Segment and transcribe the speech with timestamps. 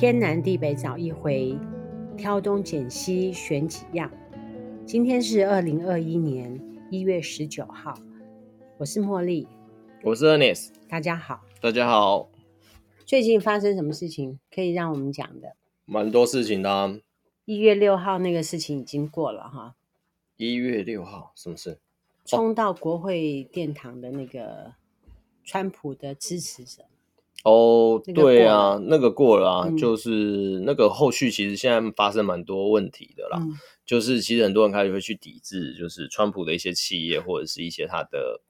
[0.00, 1.58] 天南地北找一回，
[2.16, 4.08] 挑东拣西选几样。
[4.86, 6.56] 今天是二零二一年
[6.88, 7.98] 一月十九号，
[8.76, 9.48] 我是茉莉，
[10.04, 12.28] 我是 Ernest，大家好，大家好。
[13.04, 15.56] 最近发生什么事情可以让我们讲的？
[15.84, 16.96] 蛮多事情的啊。
[17.44, 19.74] 一月六号那个事情已经过了哈。
[20.36, 21.80] 一月六号什么事？
[22.24, 24.74] 冲到国会殿堂的那个
[25.42, 26.84] 川普的支持者。
[27.48, 33.38] 哦，对啊，那个过了啊，嗯、就是那个后续其实现在发生蛮多问题的啦。
[33.40, 33.52] 嗯、
[33.86, 38.40] 就是其实很多人开始会去抵制，就是川普的一些企业或者是一些他的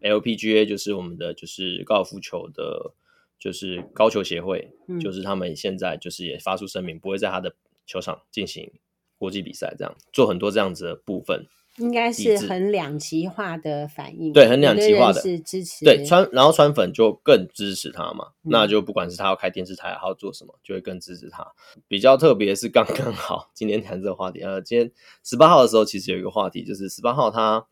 [0.00, 2.94] LPGA，就是我们的就是高尔夫球的。
[3.36, 8.72] 就是高球协会，嗯、就是他们现在就是也发出声明，不会在他的球场进行
[9.18, 11.46] 国际比赛，这样做很多这样子的部分，
[11.78, 14.32] 应该是很两极化的反应。
[14.32, 21.46] 对，很两极化的是支持，对川，然后川粉就更支持他嘛，嗯、那就不管是他要开电视台，还要做什么，就会更支持他。
[21.88, 24.90] 比较特别是刚刚 好今天谈这个话题，呃，今天
[25.24, 27.66] 十八号的时候，其实有一个话题，就是十八号他。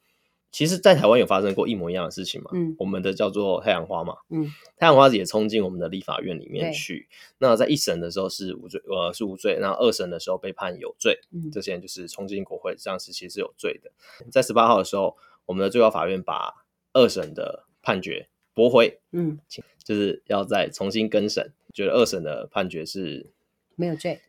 [0.53, 2.51] 其实，在台湾有发生过一模一样的事情嘛？
[2.53, 7.09] 嗯，我们的叫做太阳花嘛，嗯，太阳花也冲进我们的立法院里面去。
[7.39, 9.57] 那在一审的时候是无罪，呃，是无罪。
[9.63, 11.19] 那二审的时候被判有罪。
[11.33, 13.91] 嗯，这些人就是冲进国会，这样是其实是有罪的。
[14.31, 19.39] 在十八号的时候，我们的最高法院把二审的判决驳回，嗯，
[19.83, 23.31] 就是要再重新更审，觉得二审的判决是
[23.75, 24.21] 没有罪，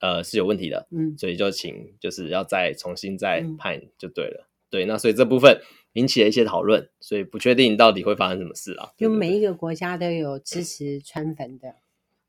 [0.00, 0.86] 呃，是有问题的。
[0.90, 4.44] 嗯，所以就请就是要再重新再判就对了。
[4.44, 5.60] 嗯对，那所以这部分
[5.94, 8.90] 引起了一些讨论，所以不确定到底会发生什么事啊。
[8.96, 11.74] 就每一个国家都有支持川粉的，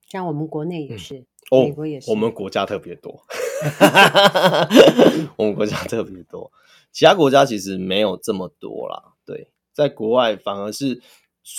[0.07, 1.19] 像我们国内也是，
[1.51, 2.09] 嗯、美国也是。
[2.09, 3.23] 哦、我们国家特别多，
[5.37, 6.51] 我们国家特别多，
[6.91, 9.13] 其他国家其实没有这么多啦。
[9.23, 10.99] 对，在国外反而是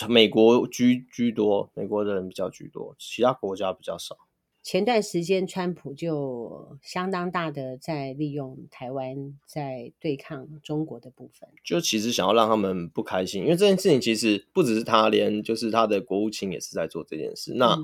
[0.09, 4.17] 美国居居多，美国的人比较居多，其他国家比较少。
[4.63, 17.55] 前段时间，川普就相当大的在利用台湾在对抗中国的部分，就其实想要让他们不开心，因为这件事情其实不只是他，连就是他的国务卿也是在做这件事。
[17.55, 17.77] 那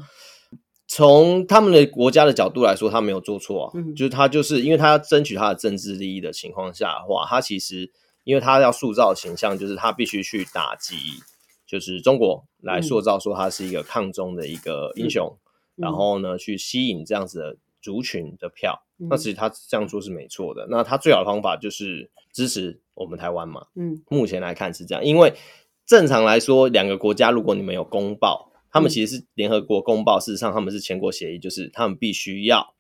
[0.87, 7.91] 从他们的国家的角度来说，他没有做错啊，嗯、就是他就是因为他要争取他的政治利益的情况下的话，他其实
[8.23, 10.95] 因为他要塑造形象，就是他必须去打击，
[11.67, 15.27] 就是中国来塑造说他是一个抗中的一个英雄。
[15.27, 15.39] 嗯
[15.79, 20.67] 然后呢，去吸引这样子的族群的票，嗯、那其实他这样做是没错的。
[20.69, 23.67] 那他最好的方法就是支持我们台湾嘛。
[23.77, 25.35] 嗯，目前来看是这样，因为
[25.87, 32.75] 正常来说，两个国家如果你们有公报，他们其实是联合国公报，事实上他们是签过协议，就是他们必须要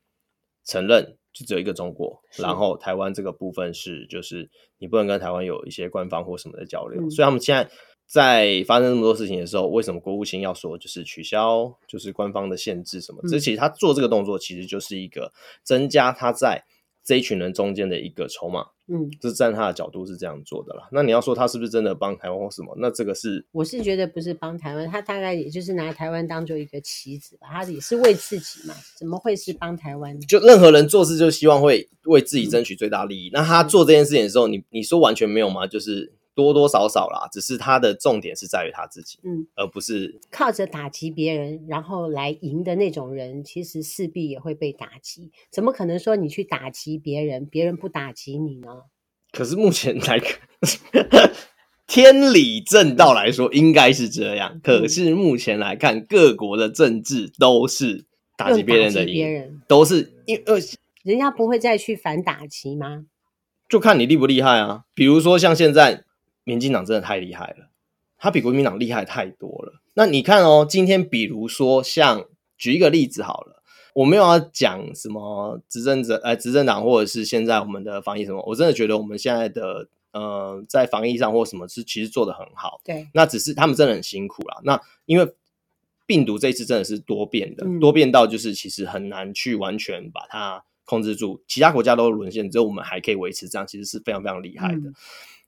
[0.64, 7.70] 承认就只有一个中国，然后台湾这个部分是就是你不能跟台湾有一些官方或什么的交流，嗯、所以他们现在。
[8.08, 13.20] 在发生那么多事情的时候，为什么国务卿要说就是取消，就是官方的限制什么？
[13.22, 15.30] 嗯、这其实他做这个动作，其实就是一个
[15.62, 16.64] 增加他在
[17.04, 18.68] 这一群人中间的一个筹码。
[18.90, 20.88] 嗯，这是站他的角度是这样做的啦。
[20.90, 22.74] 那你要说他是不是真的帮台湾或什么？
[22.78, 27.46] 那这个是我是觉得不是帮台湾，他大概也就是拿台湾当做一个棋子吧。
[27.50, 30.18] 他也是为自己嘛，怎么会是帮台湾？
[30.22, 33.28] 就任何人做事就希望会为自己争取最大利益。
[33.28, 35.66] 嗯、那他做这件事情的时候，你你说完全没有吗？
[35.66, 36.14] 就是。
[36.38, 45.32] 多多少少啦，只是他的重点是在于他自己，嗯，而不是靠着打击别人然后来赢的那种人，其实势必也会被打击。
[45.50, 48.68] 怎么可能说你去打击别人，别人不打击你呢？
[49.32, 50.38] 可是目前来看，
[51.88, 54.52] 天理正道来说应该是这样。
[54.54, 58.06] 嗯、可是目前来看，各国的政治都是
[58.36, 60.54] 打击别人的赢，人都是因呃
[61.02, 63.06] 人家不会再去反打击吗？
[63.68, 64.84] 就看你厉不厉害啊。
[64.94, 66.04] 比如说像现在。
[66.48, 67.68] 民进党真的太厉害了，
[68.16, 69.82] 他比国民党厉害太多了。
[69.92, 72.24] 那你看哦，今天比如说像
[72.56, 73.62] 举一个例子好了，
[73.92, 82.80] 我没有要讲什么执政者，呃，执政党或者是现在我们的防疫什么，我真的觉得我们现在的呃，在防疫上或什么是其实做的很好。
[82.82, 84.56] 对，那只是他们真的很辛苦啦。
[84.64, 85.34] 那因为
[86.06, 91.42] 病毒这一次真的是多变的，嗯、多变到就是其实很难去完全把它控制住。
[91.46, 94.88] 其他国家都沦陷，只有我们还可以维持这样，其实是非常非常厉害的。
[94.88, 94.94] 嗯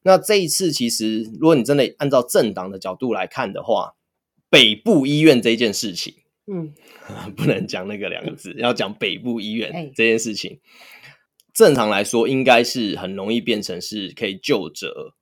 [0.02, 3.96] 那这一次，其实如果你真的按照政党的角度来看的话，
[4.48, 6.14] 北部医院这件事情，
[6.46, 6.74] 嗯，
[7.36, 10.60] 不能讲那个两个字，要讲北部医院这件事情，欸、
[11.52, 15.14] 正常来说应该是很容易变成是可以救责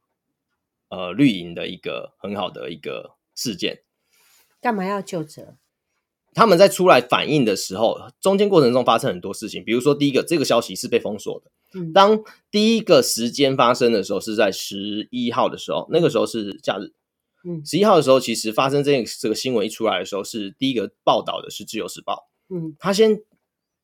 [0.89, 3.83] 呃绿营的一个很好的一个事件。
[4.61, 5.57] 干嘛要救责？
[6.39, 11.51] 他们在出来反应的时候，中间过程中发生很多事情，比如说第一个，这个消息是被封锁的。
[11.93, 16.93] 当第一个时间发生的时候是在十一号的时候，那个时候是假日。
[17.45, 22.29] 嗯，十一号的时候，其实发生这件这个新闻一出来的时候，是第一个报道的是《自由时报》。
[22.55, 23.21] 嗯，他先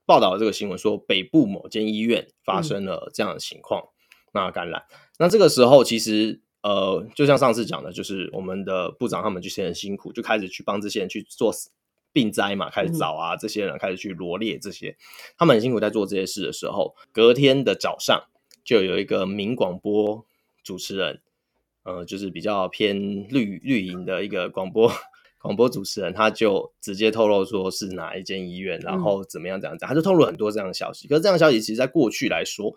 [0.06, 3.88] 报道了这个新闻，说北部某间医院发生了这样的情况，嗯、
[4.34, 4.84] 那感染。
[5.18, 11.52] 那这个时候其实呃，就像上次讲的，就是我们的部长他们就是很辛苦，就开始去帮这些人去做
[12.14, 14.96] 病灾嘛，开始找啊，这些人开始去罗列这些，
[15.36, 18.28] 他们很辛苦在做这些事的时候，隔天的早上
[18.64, 20.24] 就有一个名广播
[20.62, 21.20] 主持人，
[21.82, 24.90] 呃，就是比较偏绿绿营的一个广播
[25.40, 31.08] 广播主持人，他就直接透露说是哪一间医院，然后怎么样怎样讲，他就透露很多这样的消息。
[31.08, 32.74] 可是这样的消息其实在过去来说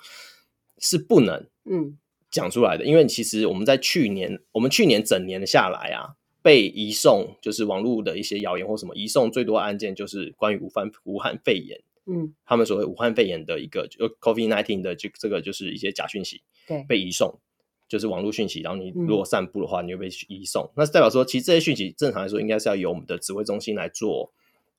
[0.80, 1.98] 是不能嗯
[2.32, 6.17] 讲出来的，因为其实我们在去年，我们去年整年下来啊。
[6.48, 17.38] 被移送就是网络的一些谣言或什么移送最多案件就是关于武汉武汉肺炎，嗯，他们所谓武汉肺炎的一个就 COVID-19 的这这个就是一些假讯息，对，被移送
[17.90, 24.32] 就是网络讯息，然后你如果散布的话，你就被移送，嗯，那代表说其实这些讯息正常来说应该是要由我们的指挥中心来做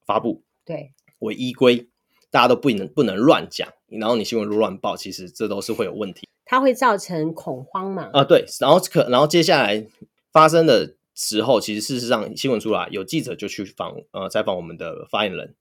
[0.07, 1.87] 发布，对，为依规，
[2.31, 8.09] 大家都不能不能乱讲，然后你新闻乱报，其实这都是会有问题，它会造成恐慌嘛？
[8.15, 9.87] 啊，对，然后可然后接下来
[10.33, 10.95] 发生的。
[11.21, 15.57] 时候，其实事实上新闻出来，有记者就去访呃采访我们的发言人，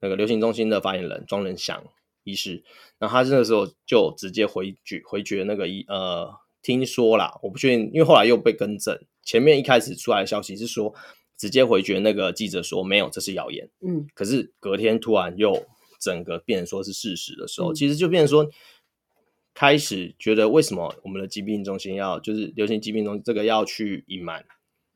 [0.00, 1.84] 那个流行中心的发言人庄仁祥
[2.24, 2.64] 医师，
[2.98, 10.92] 那他那个时候就直接回绝回绝那个医呃听说啦，我不确定，因为后来又被更正，前面一开始出来的消息是说
[11.36, 15.68] 直接回绝那个记者说没有，这是谣言，嗯，可是隔天突然又
[16.00, 18.50] 整个变成说是事实的时候，嗯、其实就变成说
[19.54, 24.44] 开始觉得为什么我们的疾病中心要就是流行疾病中心这个要去隐瞒。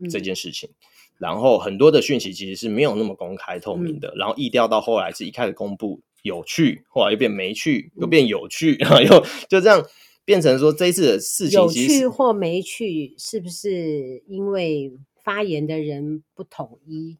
[0.09, 0.71] 这件事情，
[1.19, 9.85] 然后很多的讯息其实是没有那么公开透明的，嗯、然后意调到后来是一开始公布有趣，后来又变没趣，又变有趣，然后又就这样
[10.25, 14.93] 变成说这一次的事情有趣或没趣，是不是因为
[15.23, 17.19] 发言的人不统一？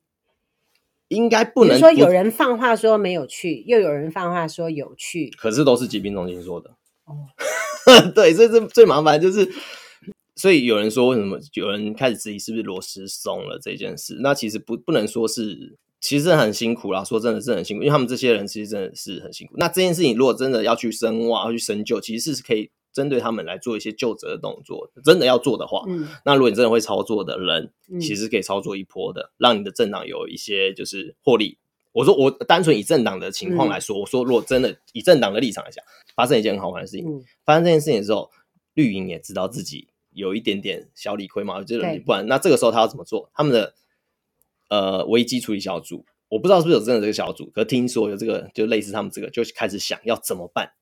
[1.09, 6.71] 应该不能说有人放话说没有趣，又有人放话说有趣，可是都是疾病中心说的
[7.05, 7.27] 哦。
[8.15, 9.51] 对，这是最麻烦就是。
[10.41, 14.17] 所以有人说，为什么有人开始质疑是不是螺丝松了这件事？
[14.23, 17.05] 那其实不不能说是，其实很辛苦啦。
[17.05, 19.53] 说真的是很辛苦，因为他们这些人其实真的是很辛苦。
[19.59, 24.91] 那这件事情如果真的要去深挖、要去深究，其实是可以针对他们来做一些救责的动作。
[25.05, 27.71] 真的要做的话，嗯，那如果你真的会操作的人，
[28.01, 31.59] 其实可以操作一波的，让你的政党有一些就是获利。
[31.93, 35.85] 我说我单纯以政党的情况来说，我说如果真的以政党的立场来讲，
[36.17, 37.05] 发生一件很好玩的事情，
[37.45, 38.31] 发生这件事情的时候，
[38.73, 39.89] 绿营也知道自己。
[40.13, 43.31] 有一点点小理亏嘛，就是不然，那这个时候他要怎么做？
[43.33, 43.75] 他们的
[44.69, 50.73] 呃危机处理小组，我不知道是不是有真的这个小组，可听说有这个，就类似他们这个，就开始想要怎么办，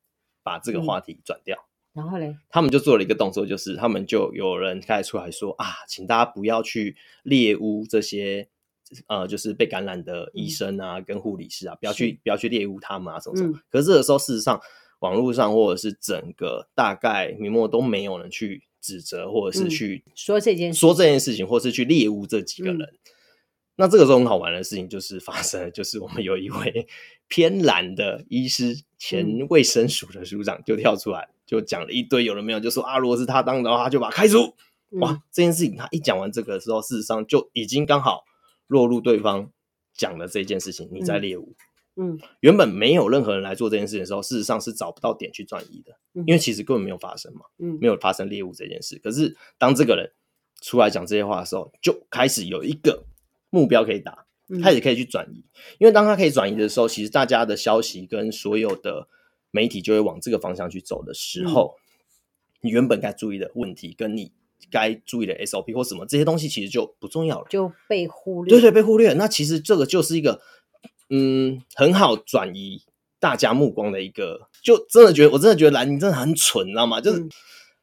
[0.41, 1.57] 把这个话题转掉。
[1.93, 8.47] 嗯、然后嘞，他们就做了一个动作，就是他们就有人开始出来说啊，请大家不要去猎污这些
[9.07, 13.55] 呃，就是被感染的医生啊，嗯、跟护理师啊，不要去不要去猎污他们啊，什么什么。
[13.55, 14.59] 嗯、可是这个时候，事实上
[14.99, 18.63] 网络上或者是整个大概明末都没有人去。
[18.81, 22.81] 指责或者是去、嗯、说这件事说这件事情，或是去猎污这几个人。
[22.81, 22.99] 嗯、
[23.75, 26.87] 那这个时候很好玩的事情就是发生了，就是我们有一位
[27.27, 34.55] 偏蓝的医师，前卫生署的署长就跳出来，就讲了一堆有了没有，就说啊，如果是他当的话，他就把他开除。
[34.91, 38.23] 嗯、哇，这件事情他一讲完这个的时候，事实上就已经刚好
[38.67, 39.51] 落入对方
[39.93, 41.55] 讲的这件事情，你在猎污。
[41.57, 41.68] 嗯
[42.01, 48.97] 嗯，原本没有任何人来做这件事情的时候，事实上是找不到点去转移的，嗯、因为其实根本没有发生嘛，嗯，没有发生猎物这件事。
[49.03, 50.09] 可是当这个人
[50.61, 53.03] 出来讲这些话的时候，就开始有一个
[53.49, 54.25] 目标可以打，
[54.63, 55.39] 开始可以去转移。
[55.39, 59.09] 嗯、因为当他可以转移的时候，其实大家的消息跟所有的
[59.51, 61.83] 媒体就会往这个方向去走的时候，嗯、
[62.61, 64.31] 你原本该注意的问题，跟你
[64.71, 68.49] 该注意的 SOP 或什么这些东西，其实就不重要了，就被忽略。
[68.49, 69.11] 对对，被忽略。
[69.15, 70.39] 那其实这个就是一个。
[71.09, 72.83] 嗯，很好转移
[73.19, 77.01] 大家目光的一个，就真的觉得，我真的觉得蓝营真的很蠢，你知道吗？
[77.01, 77.27] 就是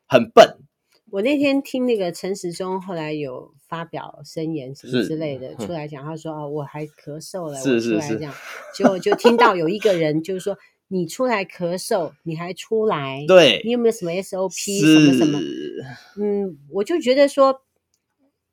[0.07, 0.47] 很笨。
[0.59, 0.65] 嗯、
[1.11, 8.35] 我那天听那个陈时中后来有发表声言什么之类的出来讲，他说啊，我还咳嗽了，是是是，我出来讲，
[8.75, 10.57] 结果就听到有一个人就是说，
[10.89, 15.41] 你出来咳嗽，你还出来，对，你有没有什么 SOP 什么什么？
[16.21, 17.63] 嗯，我就觉得说。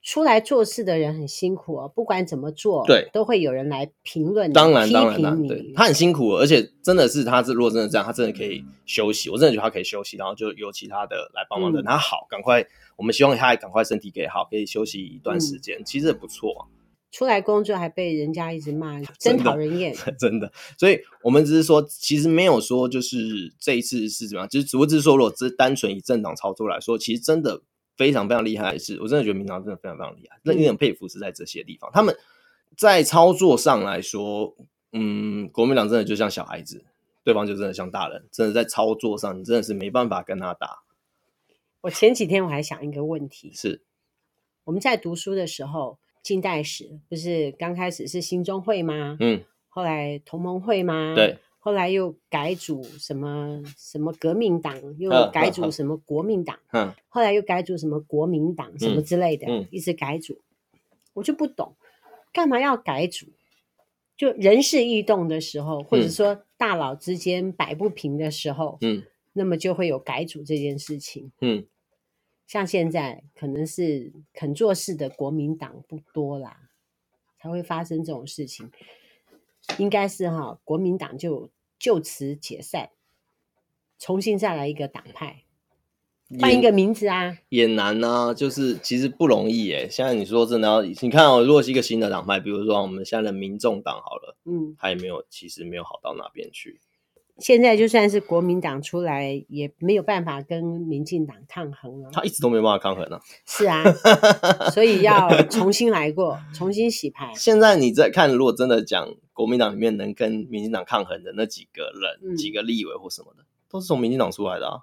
[0.04, 9.30] 出来做事的人很辛苦哦，不管怎么做，对，都会有人来评论你，当然，当然，当然，对，他很辛苦，而且真的是他，是如果真的这样，他真的可以休息。
[9.30, 12.66] 我真的觉得他可以休息，然后就有其他的来帮忙等他好，赶快。
[12.98, 16.68] 我们希望他也赶快身体给好，可以休息一段时间，其实也不错。
[17.10, 20.52] 出来工作还被人家一直骂， 真讨人厌， 真的。
[20.78, 27.62] 所以我们只是说，其实没有说就是这一次是怎么样，就是只不过是说，如果只单纯以政党操作来说，其实真的。
[27.96, 30.40] 非常非常厉害的是，我真的觉得民党真的非常非常厉害。
[30.44, 32.16] 那有点佩服是在这些地方，他们
[32.76, 34.56] 在操作上来说，
[34.92, 36.84] 嗯，国民党真的就像小孩子，
[37.24, 40.84] 对方就真的像大人，真的在操作上，你真的是没办法跟他打。
[41.82, 43.82] 我前几天我还想一个问题，是
[44.64, 49.18] 我们在读书的时候，近代史不是刚开始是兴中会吗？
[49.20, 51.14] 嗯，后来同盟会吗？
[51.16, 51.38] 对。
[51.66, 60.42] 后来又改组什么什么革命党，又改组什么国民党，嗯，后来又改组什么国民党，什么之类的，嗯，一直改组，
[61.14, 61.74] 我就不懂，
[62.34, 63.28] 干嘛要改组？
[64.18, 71.66] 就人事异动的时候，或者说大佬之间摆不平的时候，嗯，那么就会有改组这件事情，嗯，
[72.46, 76.70] 像现在可能是肯做事的国民党不多啦，
[77.40, 78.70] 才会发生这种事情。
[79.78, 81.50] 应该是哈，国民党就
[81.84, 82.92] 就此解散，
[84.00, 85.44] 重新再来一个党派，
[86.40, 88.34] 换一个名字啊，也，难啊。
[88.34, 89.90] 就是其实不容易诶。
[89.92, 96.80] 现在你说真的要，你看哦，如果是一个新的党派，比如说我们现在的民众党好了，嗯，他也没有，其实没有好到哪边去。
[97.40, 102.10] 现在就算是国民党出来，也没有办法跟民进党抗衡了。
[102.12, 103.22] 他一直都没有办法抗衡呢、啊。
[103.46, 103.84] 是啊，
[104.72, 107.32] 所以要重新来过，重新洗牌。
[107.36, 114.82] 现在你在看，如果真的讲国民党里面能跟民进党抗衡的那几个人、嗯、几个立委或什么的，都是从民进党出来的啊。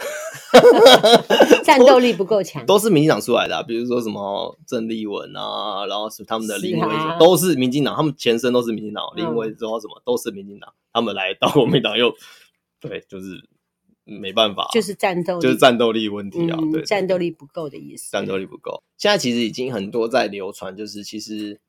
[1.64, 6.88] 战斗力不够强，都是民进党出来的、啊，比如说什么郑丽文啊，然后是他们的林伟，
[7.18, 12.12] 都是民进党，他们前身都是民进党，林伟之后什么都是民进党，他们来到国民党又
[12.80, 13.48] 对，就是
[14.04, 18.82] 没办法，就是战斗，就是战斗力问题啊，嗯、对，战斗力不够的意思，战斗力不够。
[18.96, 21.60] 现在其实已经很多在流传，就是其实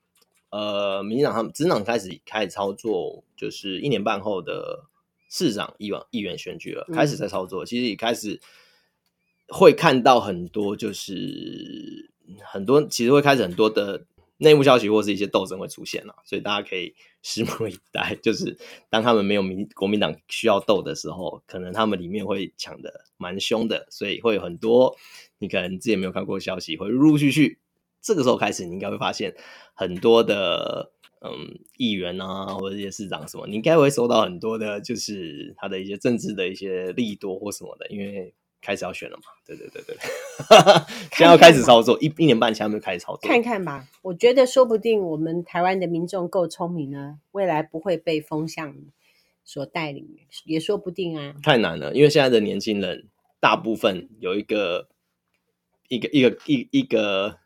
[0.49, 4.85] 呃，民进党他们执政党开始开始操作，就是一年半后的
[5.31, 8.39] 市长议员议员选举了，开始在操作，嗯、其实也开始。
[9.53, 12.09] 会看到很多，就是
[12.41, 14.05] 很多，其实会开始很多的
[14.37, 18.15] 内幕消息，或是一些斗争会出现了，所以大家可以拭目以待。
[18.23, 18.57] 就是
[18.89, 24.95] 当他们没有民国民党需要斗的时候，可能他们里面会抢的蛮凶的，所以会有很多
[25.39, 27.59] 你可能之前没有看过消息，会陆陆续续。
[28.01, 29.35] 这个时候开始，你应该会发现
[29.73, 38.33] 很多的嗯议员啊，或者一些市长什么，你应该会收到很多的，就是他的一些政治的一些利多或什么的，因为。
[38.63, 39.23] 开始要选了嘛？
[39.43, 39.95] 对对对对，
[41.17, 43.27] 现在要开始操作，一一年半前还没有开始操作。
[43.27, 48.75] 看看吧，我觉得说不定我们台湾的民众够聪明呢，未来不会被风向
[49.43, 50.07] 所带领，
[50.45, 51.33] 也说不定啊。
[51.41, 53.09] 太难了，因为现在的年轻人
[53.39, 54.89] 大部分有一个
[55.87, 57.39] 一个一个一一个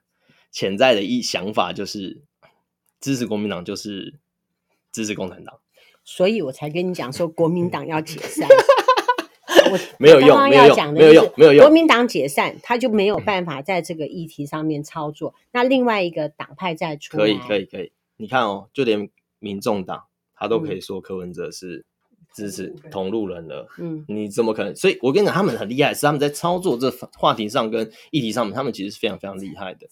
[0.52, 2.24] 潜在的一想法，就是
[3.06, 4.16] 支持国民党就是
[4.92, 5.60] 支持共产党，
[6.04, 8.50] 所以我才跟你讲说国民党要解散。
[9.72, 11.64] 我没有用，没有用，没有用，没有用。
[11.64, 15.36] 国民党解散，他就没有办法在这个议题上面操作。
[15.52, 17.92] 那另外一个党派再出来，可以，可以，可以。
[18.18, 19.08] 你看哦，就连
[19.38, 21.86] 民众党，他都可以说柯文哲是
[22.34, 23.68] 支持同路人了。
[23.78, 24.76] 嗯，你怎么可能？
[24.76, 29.88] 所以我跟你讲，他们很厉害，是他们在操作这话题上跟议题上面，他们其实是非常非常厉害的。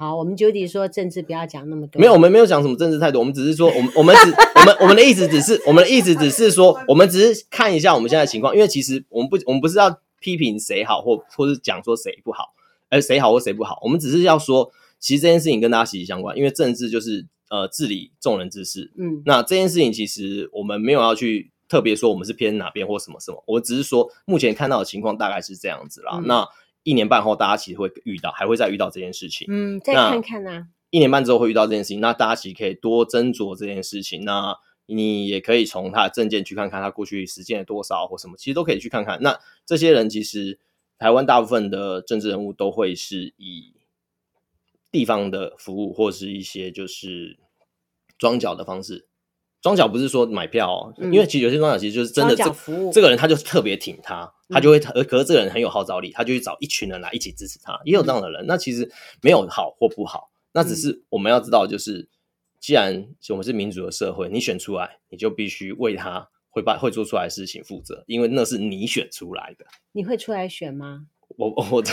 [0.00, 2.00] 好，我们就地说政治不要讲那么多。
[2.00, 12.54] 没有，我们没有讲什么政治态度，我们只是说，我们 我们只我们我们的意思只是，我们的意思只是说，我们只是看一下我们现在的情况，因为其实我们不我们不是要批评谁好或或是讲说谁不好，
[12.88, 26.48] 呃，谁好或谁不好，我们只是要说，其实这件事情跟大家息息相关，因为政治就是呃治理众人之事，嗯，那这件事情其实我们没有要去特别说我们是偏哪边或什么什么，我只是说目前看到的情况大概是这样子啦，嗯、那。
[26.82, 29.46] 一年半后，大家其实会遇到，还会再遇到这件事情。
[29.50, 30.68] 嗯，再看看啊。
[30.90, 34.24] 一年半之后会遇到这件事情，那大家其实可以多斟酌这件事情。
[34.24, 34.56] 那
[34.86, 39.22] 你也可以从他的证件去看看他过去实践了多少或什么，其实都可以去看看。
[39.22, 40.58] 那这些人其实
[40.98, 43.74] 台湾大部分的政治人物都会是以
[44.90, 47.38] 地方的服务或是一些就是
[48.18, 49.06] 装脚的方式。
[49.62, 52.44] 桩脚不是说买票哦，嗯、因为其实有些装脚其实就是真的这
[52.92, 54.32] 这个人他就特别挺他。
[54.52, 58.44] 他就会，可是这个人很有号召力，他就去找一群人来一起支持他，也有这样的人。
[58.48, 58.90] 那其实
[59.22, 62.08] 没有好或不好，那只是我们要知道，就是
[62.58, 69.64] 既然我们是民主的社会，你选出来，你就必须为他会把会做出来的事情负责，因为那是你选出来的。
[69.92, 71.06] 你会出来选吗？
[71.36, 71.80] 我我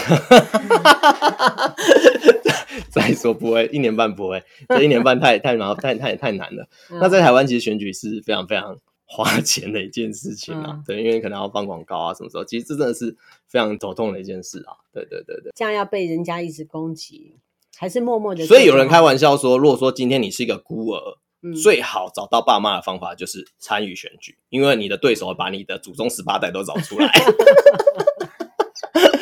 [2.89, 6.67] 再说不会，一年半不会， 这一年半太太麻太太太难了。
[6.89, 8.77] 那在台湾其实选举是非常非常。
[9.09, 12.43] 花钱的一件事情啊，嗯、对，因为可能要放广告啊，什么时候？
[12.43, 13.15] 其实这真的是
[13.47, 14.75] 非常头痛的一件事啊。
[14.93, 17.37] 对对对对，这样要被人家一直攻击，
[17.77, 18.45] 还是默默的？
[18.45, 27.09] 所以有人开玩笑说，如果说今天你是一个孤儿，嗯、最好找到爸妈的方法就是参与选举，因为你的对手把你的祖宗十八代都找出来。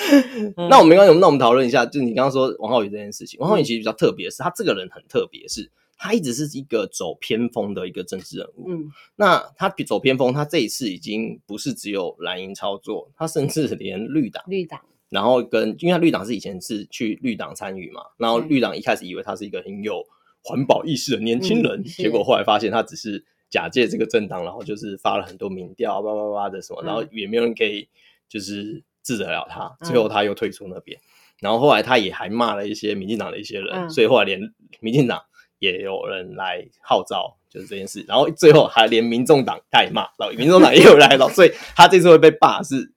[0.69, 3.39] 那我们没关系，那我们讨论一下，就是你刚刚说王浩宇这件事情。
[3.39, 8.69] 王浩宇其实比较特别，是他这个人很特别，是他一直是一个走偏锋的一个政治人物。
[8.69, 20.03] 嗯，那他走偏锋，他这一次已经不是只有蓝营操作，他甚至 连绿党，绿党，然后跟因为他绿党是以前是去绿党参与嘛，然后绿党一开始以为他是一个很有
[20.43, 27.87] 环保意识的年轻人，嗯、结果后来发现他只是假借这个政党，然后就是发了很多民调，叭叭叭的什么，然后也没有人可以
[28.27, 30.99] 就是治得了他，最后他又退出那边，
[31.39, 34.41] 然后后来他也还骂了一些民进党的一些人，所以后来连
[34.81, 35.21] 民进党
[35.59, 42.91] 也有人来号召，就是这件事，然后最后还连民众党他也骂，然后民众党也有来了，所以他这次会被罢是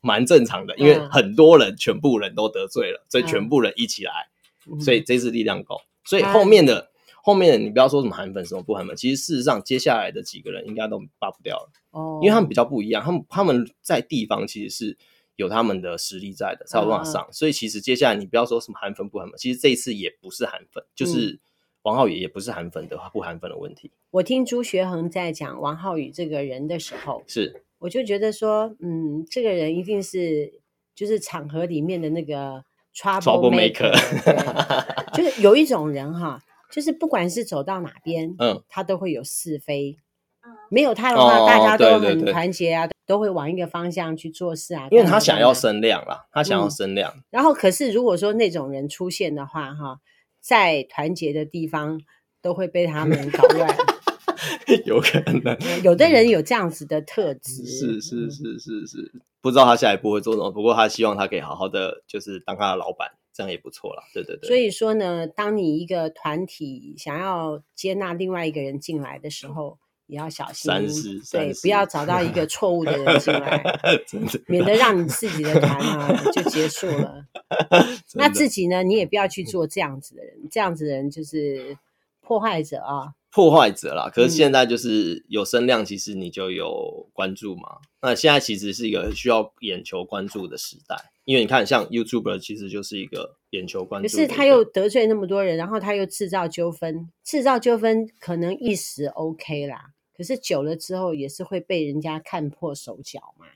[0.00, 4.12] 蛮正常的，因为很多人全部人都得罪了，所以全部人一起来，
[4.80, 6.90] 所以这次力量够，所以后面的。
[7.26, 14.98] 后面的你不要说什么韩粉什么不韩粉，其实事实上接下来的几个人应该都罢不掉了哦，因为他们比较不一样，他们他们在地方其实是
[15.36, 17.28] 有他们的实力在的，才有办法上。
[17.32, 21.38] 所以其实接下来你不要说什么韩粉不韩粉，其实这一次也不是韩粉，就是
[21.82, 23.90] 王浩宇也不是韩粉的话不韩粉的问题。
[24.10, 30.60] 我听朱学恒在讲王浩宇这个人的时候，是我就觉得说，嗯，这个人一定是
[30.94, 32.64] 就是场合里面的那个
[32.94, 33.92] trouble maker，
[35.12, 36.40] 就是有一种人哈。
[36.72, 39.96] 就是不管是走到哪边，嗯，他都会有是非。
[40.70, 44.88] 没有他的话，哦、大家都很团结啊，都会往一个方向去做事啊。
[44.90, 47.22] 因为他想要声量啦，他想要声量、嗯。
[47.30, 50.00] 然后，可是如果说那种人出现的话，哈，
[50.40, 52.00] 在团结的地方
[52.42, 53.76] 都会被他们搞乱。
[54.86, 57.64] 有可能，有的人有这样子的特质。
[57.64, 60.50] 是是是是是，不知道他下一步会做什么。
[60.50, 63.12] 不过他希望他可以好好的，就是当他的老板。
[63.36, 64.46] 这样也不错啦，对对对。
[64.46, 73.62] 所以说呢，当你一个团体想要接纳另外一个人进来的时候，也要小心，三思，对，不要找到一个错误的人进 来，
[74.46, 77.24] 免得让你自己的团啊就结束了。
[78.14, 81.76] 那自己呢，你也不要去做这样子的人，这样子的人就是
[82.20, 83.14] 破坏者啊。
[83.30, 87.78] 破坏者啦，可是现在就是有声量，其实你就有关注嘛。
[87.80, 94.06] 嗯、那现在其实是一个需要眼球关注的时代，因为你看，像 YouTuber 其实就是一个眼球关注。
[94.08, 103.46] 可是他又得罪那么多人，然后他又制造纠纷，制造纠纷可能一时 OK 啦，可是久了之后也是会被人家看破手脚嘛。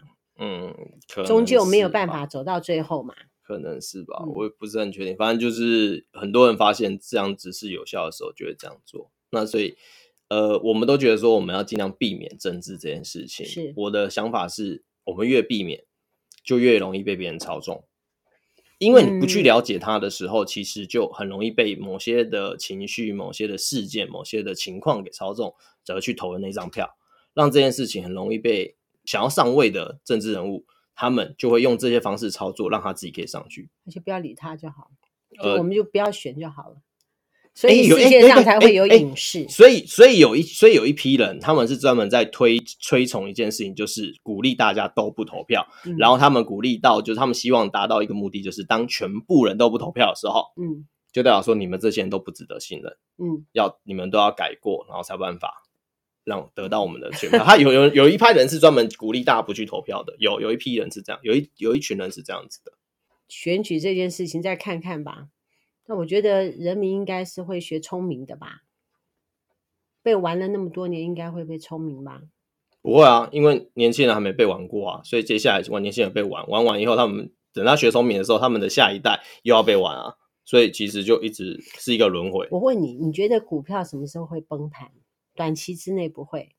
[0.41, 0.75] 嗯，
[1.09, 3.15] 可终究没有办法走到最后嘛。
[3.43, 5.17] 可能是吧，我也不是很确定。
[5.17, 9.11] 反正就是很多人发现这样子是有效的时候，就会这样做。
[9.31, 9.75] 那所以，
[10.29, 13.47] 呃，我们都觉得说我们要尽量避免政治这件事情。
[13.47, 15.83] 是我的想法是，我们越避免，
[16.45, 17.88] 就越容易被别人操纵。
[18.79, 25.55] 因为你不去了解他的时候，嗯、其实就很容易被某些的情绪、某些的事件、某些的情况给操纵，
[25.89, 26.97] 而去投的那张票，
[27.35, 30.65] 让这件事情很容易被想要上位的政治人物，
[30.95, 33.69] 他们就会用这些方式操作，让他自己可以上去。
[33.87, 34.91] 而且不要理他就好，
[35.31, 36.77] 就我们就不要选就好了。
[37.59, 42.57] 所以世界上才会有影视，所以所以有一所以有一批人，他们是专门在推
[42.89, 55.65] 推崇一件事情，就是鼓励大家都不投票，嗯、然后他们鼓励到，就是他们希望达到一个目的，就是当全部人都不投票的时候，嗯，就代表说你们这些人都不值得信任，嗯，要你们都要改过，然后才有办法
[56.23, 57.43] 让得到我们的选票。
[57.45, 62.71] 他有有有一派人是专门鼓励大家不去投票的，有有一批人是这样，有一有一群人是这样子的。
[63.29, 65.27] 选举这件事情，再看看吧。
[65.89, 68.61] 那我觉得人民应该是会学聪明的吧？
[70.03, 72.21] 被玩了那么多年，应该会被聪明吧？
[72.83, 82.47] 不会啊，因为年轻人还没被玩过啊，所以接下来玩年轻人被玩，玩完以后，他们等他学聪明的时候，他们的下一代又要被玩啊，所以其实就一直是一个轮回。
[82.51, 84.93] 我问你，你觉得股票什么时候会崩盘？
[85.35, 86.51] 短期之内不会。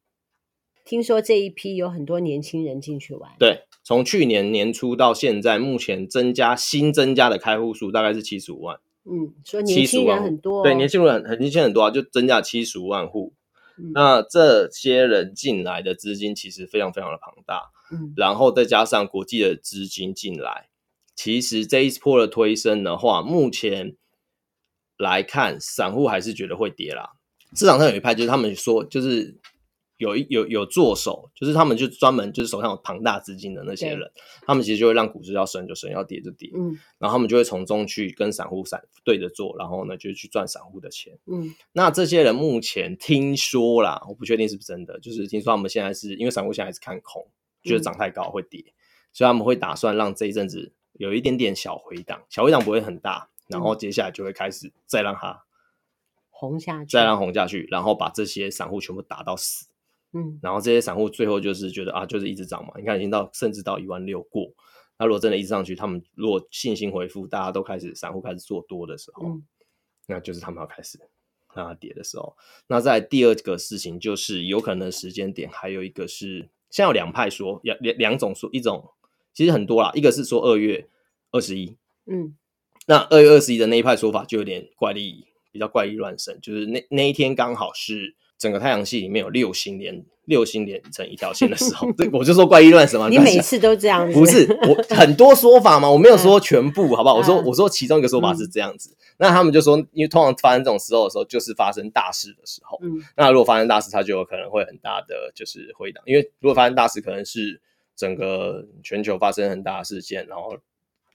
[0.83, 3.31] 听说这一批有很多年轻人进去玩。
[3.37, 8.79] 对，从去年年初到现在，目前增加新增加的开户数大概是七十五万。
[9.05, 13.33] 嗯，说年轻人很多，哦，对，年轻人很很年轻很多啊，就增加七十五万户。
[13.77, 20.69] 嗯、那这些人进来的资金其实非常非常的庞大，嗯，然后再加上国际的资金进来，
[21.15, 23.95] 其实这一波的推升的话，目前
[24.97, 27.11] 来看，散户还是觉得会跌啦。
[27.55, 29.37] 市场上有一派就是他们说，就是。
[29.99, 34.09] 有一有有做手，就是他们就专门就是手上有庞大资金的那些人，
[34.43, 47.27] 他们其实就会让股市要升就升，要跌就跌，嗯，然后他们就会从中去跟散户散对着做，然后呢就去赚散户的钱，嗯，那这些人目前听说啦，我不确定是不是真的，就是听说他们现在是因为散户现在是看空，
[47.61, 48.73] 觉得涨太高会跌，嗯、
[49.11, 55.43] 所以他们会打算让这一阵子有一点点小回档，小回档不会很大，然后接下来就会开始再让它
[56.29, 59.65] 红下去，再让红下去，然后把这些散户全部打到死。
[60.13, 62.73] 嗯，然后这些散户最后就是觉得啊，就是一直涨嘛。
[62.77, 64.51] 你看，已经到甚至到一万六过。
[64.97, 69.43] 那如果真的一直上去，他们如果信心回复，大家都开始散户开始做多的时候，嗯、
[70.07, 70.99] 那就是他们要开始
[71.53, 72.35] 让它跌的时候。
[72.67, 78.91] 那在第二个事情就是有可能时间点，还有一个是现在有两派说，两两两种说，一种
[79.33, 80.89] 其实很多啦，一个是说二月
[81.31, 82.35] 二十一，嗯，
[82.87, 90.03] 那二月二十一的那一派说法就有点怪力，比较怪力乱神，就是那那一天刚好是整个太阳系里面有六星连。
[90.29, 93.09] 六星连成一条线的时候， 对，我就说怪异乱神嘛。
[93.09, 94.13] 你每次都这样子？
[94.13, 97.15] 不是，我很多说法嘛，我没有说全部，好不好？
[97.15, 98.95] 我说，我说其中一个说法是这样子。
[99.17, 102.77] 那他们就说，因为通常发生这种时候的时候，就是发生大事的时候。
[102.83, 107.59] 嗯，那如果发生大事，它就有可能会很大的就是回档，因为如果发生大事，可能是
[107.95, 110.57] 整个全球发生很大的事件，然后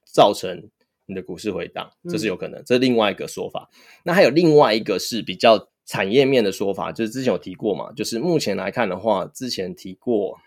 [0.04, 0.64] 造成
[1.06, 2.60] 你的股市回档，这是有可能。
[2.66, 3.70] 这是另外一个说法。
[4.02, 5.68] 那还有另外一个是比较。
[5.86, 10.38] 产业面的说法，就是之前有提过嘛，就是目前来看的话，之前提过，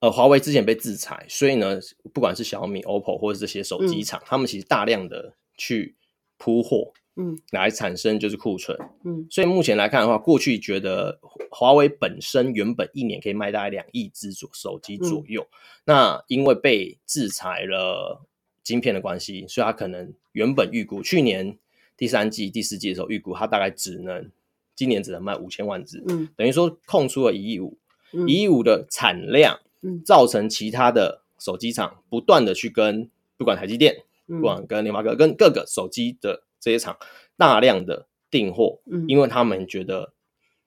[0.00, 1.78] 呃，华为之前被制裁，所以呢，
[2.12, 5.94] 不管是小米、OPPO 或者这些手机厂，嗯、他们其实大量的去
[6.38, 18.26] 铺货，嗯，来产生就是库存，嗯，所以目前来看的话，过去觉得华为本身原本一年可以卖大概两亿只左手机左右，嗯、那因为被制裁了
[18.64, 21.56] 晶片的关系，所以它可能原本预估去年
[21.96, 24.32] 第三季、第四季的时候预估它大概只能。
[24.74, 27.78] 今年只能卖五千万只，嗯，等于说空出了一亿五，
[28.26, 36.96] 一亿五的产量，嗯，造成其他的手机厂不断的去跟不管台积电，不管跟联发科，跟各个手机的这些厂
[37.36, 40.12] 大量的订货，嗯，因为他们觉得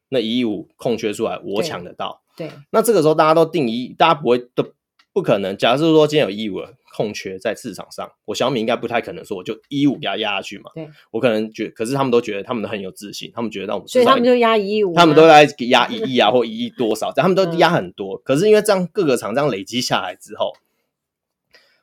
[0.09, 4.71] 那一亿五空缺出来，我抢得到，对，那这个时候大家都定一，大家不会都
[5.17, 6.75] 不可能，假设说今天有一亿五了。
[6.93, 10.71] 空缺在市场上，我小米应该不太可能说我就一五给它压下去嘛。
[10.73, 18.17] 对，我可能觉，可是他们都觉得他们都很有自信，他们觉得让我们，所以他们就压一亿五，他们都在压一亿啊或一亿多少，但他们都压很多。
[18.17, 20.53] 嗯、可是因为这样各个厂这样累积下来之后，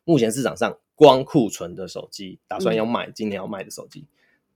[0.05, 4.07] 目前市场上光库存的手机打算要卖，嗯、今年要卖的手机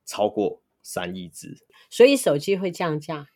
[0.05, 1.57] 超过三亿只，
[1.89, 3.29] 所以手机会降价，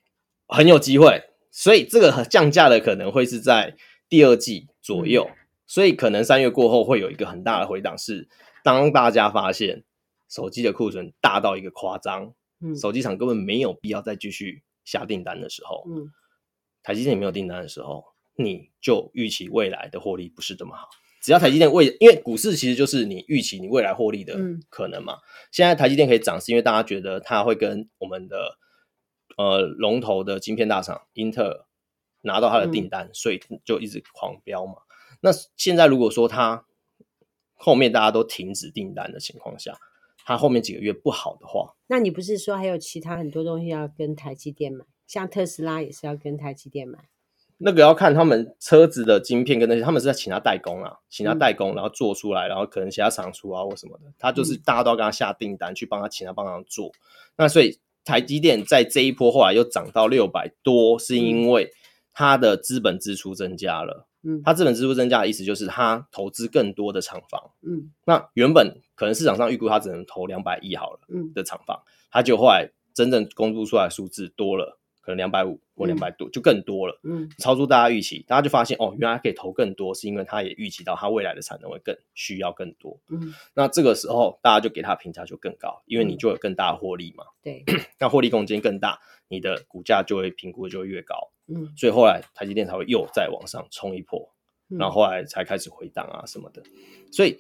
[0.49, 1.23] 很有机会。
[1.53, 3.77] 所以这个降价的可能会是在
[4.09, 5.27] 第二季左右。
[5.31, 8.29] 嗯所以可能三月过后会有一个很大的回档，是
[8.63, 9.85] 当大家发现
[10.29, 16.13] 手机的库存大到一个夸张，嗯，手机厂根本没有必要再继续下订单的时候，嗯，
[16.83, 18.05] 台积电没有订单的时候，
[18.37, 20.91] 你就预期未来的获利不是这么好。
[21.23, 25.21] 只要台积电未，因为股市其实就是你预期你未来获利的可能嘛。
[25.53, 28.59] 现在台积电可以涨，是因为大家觉得它会跟我们的
[29.39, 31.65] 呃龙头的晶片大厂英特尔
[32.23, 34.75] 拿到他的订单，所以就一直狂飙嘛。
[35.21, 36.65] 那现在如果说他
[37.55, 39.79] 后面大家都停止订单的情况下，
[40.25, 44.85] 他后面几个月不好的话，那你不是说还有其他很多东西要跟台积电买？
[45.07, 46.99] 像特斯拉也是要跟台积电买？
[47.59, 56.91] 那个要看他们车子的晶片跟那些，他们是在请他代工啊，请他代工，然后做出来，然后可能其他厂出啊或什么的，他就是大家都要跟他下订单去帮他请他帮他做。
[57.37, 61.73] 那所以台积电在这一波后来又涨到六百多，是因为
[62.13, 64.07] 它的资本支出增加了。
[64.25, 67.51] 嗯，它资本支出增加的意思就是他投资更多的厂房。
[67.63, 77.01] 嗯，那原本可能市场上预估他只能投两百亿好了，嗯的厂房，他就后来真正公布出来数字多了，可能两百五或两百多，就更多了。
[77.03, 83.01] 嗯，超出大家预期，大家就发现哦，原来可以投更多，是因为他也预期到他未来的产能会更需要更多。
[83.09, 87.25] 嗯，那这个时候大家就给他评价就更高，因为你就有更大的获利嘛。
[87.43, 87.65] 对，
[87.99, 91.33] 那获利空间更大，你的股价就会评估就会越高。
[91.49, 94.33] 嗯，所以后来台积电才会又再往上冲一波，
[94.71, 96.63] 嗯、然后后来才开始回档啊什么的。
[97.11, 97.39] 所以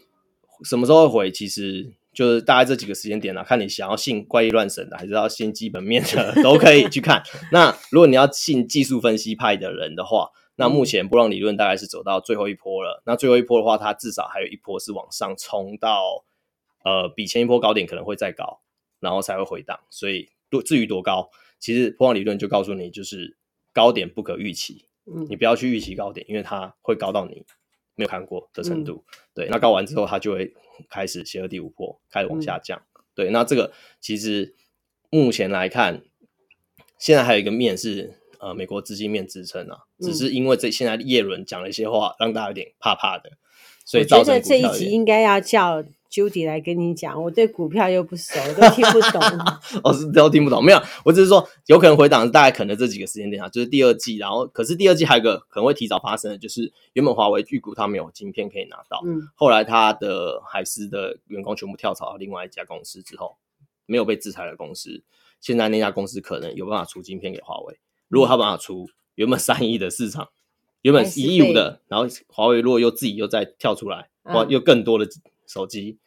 [0.64, 7.22] 什么时候会回，其实就是大概这几个时间点啊，看你想要信怪力乱神的，还是要信基本面的，都可以去看。
[7.52, 13.02] 那如果你要信技术分析派的人的话，那目前波浪理论大概是走到最后一波了。
[13.06, 16.24] 那最后一波的话，它至少还有一波是往上冲到，
[16.84, 18.60] 呃，比前一波高点可能会再高，
[19.00, 19.78] 然后才会回档。
[19.90, 23.36] 所以多至于多高，其实波浪理论就告诉你，就是。
[23.72, 27.44] 高点不可预期，嗯，你不要去预期高点，因为它会高到你
[27.94, 29.04] 没有看过的程度。
[29.06, 30.54] 嗯、对，那高完之后，它就会
[30.88, 32.78] 开始邪恶第五波，开始往下降。
[32.78, 34.54] 嗯、对，那这个其实
[35.10, 36.02] 目前来看，
[36.98, 43.32] 现在还有一个面是呃美国资金面支撑啊，只是因为这现在叶伦讲了一些话，让大家有点怕怕的，
[43.84, 45.84] 所以造成我觉得这一集应该要叫。
[46.12, 49.22] Judy 来跟你讲，我对股票又不熟，都听不懂。
[49.82, 63.38] 哦是都听不懂，没有，我只是说有可能回档，大概可能这几个时间点啊，就是第二季，然后可是第二季还有一个可能会提早发生的，就是原本华为预估它没有晶片可以拿到，嗯，后来他的海思的员工全部跳槽到另外一家公司之后，
[63.86, 65.02] 没有被制裁的公司，
[65.40, 67.78] 现在那家公司可能有办法出晶片给华为。
[68.08, 70.28] 如果他办法出，原本三亿的市场，
[70.82, 75.08] 原本一亿五的，然后华为如果又自己又再跳出来，哇，又更多的
[75.52, 75.98] 手机。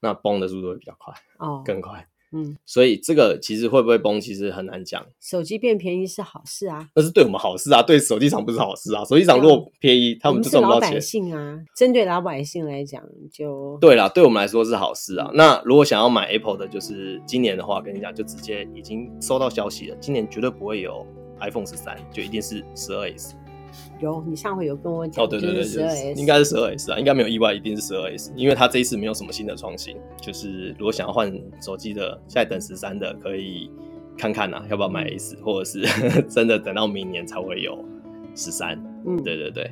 [0.00, 5.02] 那崩的速度会比较快哦，更快，嗯，所以这个其实会不会崩，其实很难讲。
[5.18, 9.02] 手机变便宜是好事啊，那是对我们好事啊，对手机厂不是好事啊。
[9.02, 10.90] 手机厂如果便宜，他们就赚不到钱。
[10.90, 15.30] 老百姓啊，针对老百姓来讲，就对啦，对我们来说是好事啊。
[15.32, 21.06] 那如果想要买 Apple 的，就是今年的话，跟你讲，就直接已经收到消息了，今年绝对不会有
[21.40, 23.34] iPhone 十三，就一定是十二 S。
[24.00, 29.96] 有，你上回有跟我讲哦，对对对，十二 S 应该是十二 S 啊，应该没有意外，一定是十二 S，因为它这一次没有什么新的创新。
[30.20, 33.70] 就是如果想要换手机的，现在等十三的可以
[34.16, 35.82] 看看呐、啊，要不要买 S，或者是
[36.28, 37.84] 真的等到明年才会有
[38.34, 38.78] 十三。
[39.06, 39.70] 嗯，对对对，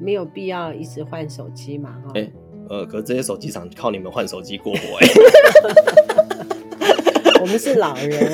[0.00, 2.12] 没有必要一直换手机嘛，哈。
[2.14, 2.30] 哎，
[2.68, 5.06] 呃，可是这些手机厂靠你们换手机过活哎。
[7.46, 8.32] 我们是老人。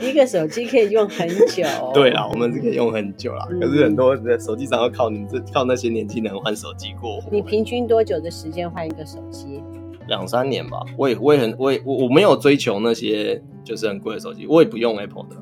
[0.00, 3.46] 一个手机可以用很久， 对啦，我们是可以用很久啦。
[3.50, 7.28] 嗯、可是很多的手机上要靠你们这靠那些年轻人换手机过活。
[7.30, 9.62] 你平均多久的时间换一个手机？
[10.08, 10.78] 两三年吧。
[10.96, 15.36] 我也我也很我也我我没有追求那些就是很贵的手机，我也不用 Apple 的。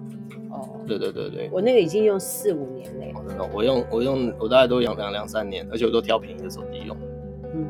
[0.51, 3.23] 哦，对对对对，我那个已经用四五年了。
[3.29, 6.97] 真的，我用我用我大概都两两两三年，而且我都挑便宜的手机用。
[7.55, 7.67] 嗯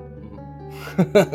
[0.99, 1.27] 嗯，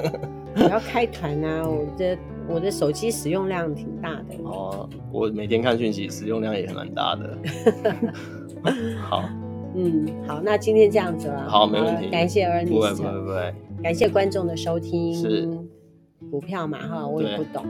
[0.65, 2.17] 我要开团啊，我的。
[2.49, 4.36] 我的手机使用量挺大的。
[4.43, 7.38] 哦，我每天看讯息，使用量也蛮大的。
[9.01, 9.23] 好，
[9.75, 15.13] 嗯，好，那今天这样子了，好，没问题，感谢 Ernest，不会不会不会，感谢观众的收听。
[15.13, 15.49] 是。
[16.31, 17.63] 股票嘛哈，我也不懂。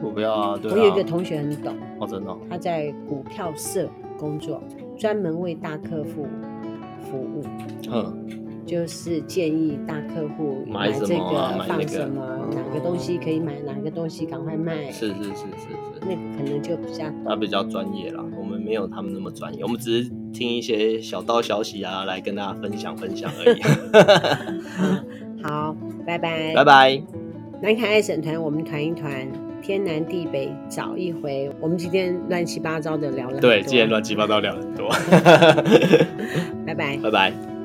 [0.00, 4.62] 股票啊，对，我有一个同学很懂，哦，真的，他在股票社工作，
[4.96, 6.26] 专门为大客户
[7.02, 7.42] 服务。
[7.90, 8.45] 嗯。
[8.66, 14.90] 就是建议大客户买这个放什么，哪个东西可以买，哪个东西赶快卖。
[14.90, 15.68] 是是是是是，
[16.00, 23.62] 那个可能就比较他比较专业啦，我们没有他们那么专业，我们只是听一些小道消息啊，来跟大家分享分享而已。
[25.42, 27.02] 好，拜拜，拜拜。
[27.62, 29.26] 南凯爱省团，我们团一团，
[29.62, 31.48] 天南地北找一回。
[31.60, 34.88] 我们今天乱七八糟的聊了，对，今天乱七八糟聊很多。
[36.66, 37.55] 拜拜，拜拜。